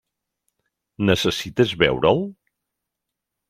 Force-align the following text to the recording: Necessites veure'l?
Necessites 1.11 1.75
veure'l? 1.83 2.21